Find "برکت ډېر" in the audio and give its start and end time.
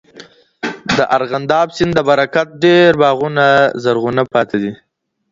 2.09-2.91